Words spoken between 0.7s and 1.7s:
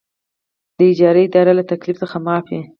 د اجاره دارۍ له